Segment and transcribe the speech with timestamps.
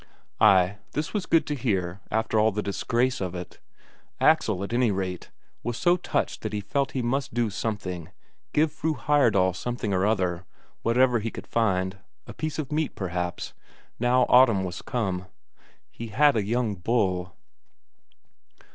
[0.39, 3.59] Ay, this was good to hear after all the disgrace of it.
[4.19, 5.29] Axel, at any rate,
[5.61, 8.09] was so touched that he felt he must do something,
[8.51, 10.43] give Fru Heyerdahl something or other,
[10.81, 13.53] whatever he could find a piece of meat perhaps,
[13.99, 15.27] now autumn was come.
[15.91, 17.35] He had a young bull....